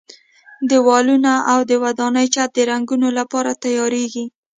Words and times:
دېوالونه 0.69 1.33
او 1.51 1.59
د 1.69 1.71
ودانۍ 1.83 2.27
چت 2.33 2.49
د 2.55 2.57
رنګولو 2.71 3.09
لپاره 3.19 3.51
تیاریږي. 3.63 4.25